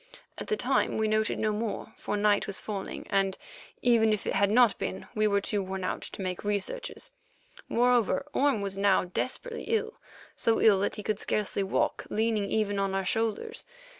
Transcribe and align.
At 0.39 0.47
the 0.47 0.57
time 0.57 0.97
we 0.97 1.07
noted 1.07 1.37
no 1.37 1.53
more, 1.53 1.93
for 1.95 2.17
night 2.17 2.47
was 2.47 2.59
falling, 2.59 3.05
and, 3.11 3.37
even 3.83 4.11
if 4.13 4.25
it 4.25 4.33
had 4.33 4.49
not 4.49 4.79
been, 4.79 5.07
we 5.13 5.27
were 5.27 5.41
too 5.41 5.61
worn 5.61 5.83
out 5.83 6.01
to 6.01 6.23
make 6.23 6.43
researches. 6.43 7.11
Moreover, 7.69 8.25
Orme 8.33 8.61
was 8.61 8.79
now 8.79 9.03
desperately 9.03 9.65
ill—so 9.65 10.59
ill 10.59 10.79
that 10.79 10.95
he 10.95 11.03
could 11.03 11.19
scarcely 11.19 11.61
walk 11.61 12.07
leaning 12.09 12.45
even 12.49 12.79
on 12.79 12.95
our 12.95 13.05
shoulders. 13.05 13.63